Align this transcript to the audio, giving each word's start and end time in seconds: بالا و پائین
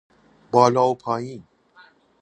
بالا 0.51 0.81
و 0.87 0.95
پائین 0.95 1.43